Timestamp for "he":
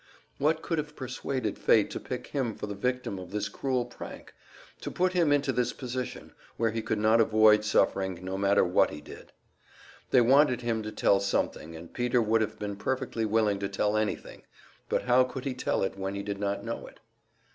6.71-6.81, 8.89-8.99, 15.45-15.53, 16.15-16.23